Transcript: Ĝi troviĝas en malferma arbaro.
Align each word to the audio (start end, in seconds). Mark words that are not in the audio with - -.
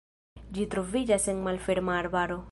Ĝi 0.57 0.63
troviĝas 0.71 1.29
en 1.35 1.43
malferma 1.49 1.99
arbaro. 2.05 2.39